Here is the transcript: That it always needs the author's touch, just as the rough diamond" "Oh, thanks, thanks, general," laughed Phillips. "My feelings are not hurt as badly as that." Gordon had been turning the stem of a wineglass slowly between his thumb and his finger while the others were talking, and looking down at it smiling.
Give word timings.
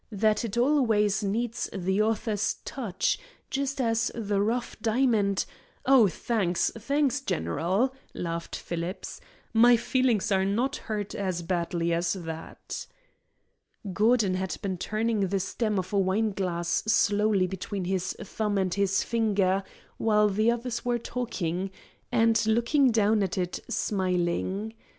That 0.11 0.43
it 0.43 0.57
always 0.57 1.23
needs 1.23 1.69
the 1.71 2.01
author's 2.01 2.55
touch, 2.65 3.19
just 3.51 3.79
as 3.79 4.09
the 4.15 4.41
rough 4.41 4.75
diamond" 4.81 5.45
"Oh, 5.95 6.07
thanks, 6.07 6.71
thanks, 6.75 7.21
general," 7.21 7.93
laughed 8.15 8.55
Phillips. 8.55 9.21
"My 9.53 9.77
feelings 9.77 10.31
are 10.31 10.43
not 10.43 10.77
hurt 10.77 11.13
as 11.13 11.43
badly 11.43 11.93
as 11.93 12.13
that." 12.13 12.87
Gordon 13.93 14.33
had 14.33 14.57
been 14.63 14.79
turning 14.79 15.27
the 15.27 15.39
stem 15.39 15.77
of 15.77 15.93
a 15.93 15.99
wineglass 15.99 16.81
slowly 16.87 17.45
between 17.45 17.85
his 17.85 18.13
thumb 18.13 18.57
and 18.57 18.73
his 18.73 19.03
finger 19.03 19.61
while 19.97 20.29
the 20.29 20.49
others 20.49 20.83
were 20.83 20.97
talking, 20.97 21.69
and 22.11 22.43
looking 22.47 22.89
down 22.89 23.21
at 23.21 23.37
it 23.37 23.59
smiling. 23.69 24.73